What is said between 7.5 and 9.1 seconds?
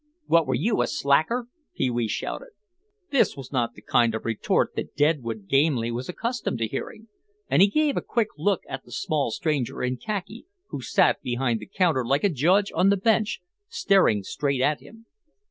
and he gave a quick look at the